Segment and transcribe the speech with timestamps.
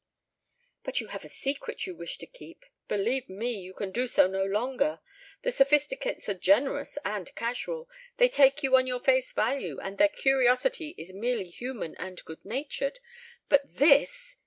[0.83, 2.65] "But you have a secret you wish to keep.
[2.87, 4.99] Believe me, you can do so no longer.
[5.43, 7.87] The Sophisticates are generous and casual.
[8.17, 12.43] They take you on your face value and their curiosity is merely human and good
[12.43, 12.97] natured.
[13.47, 14.37] But this!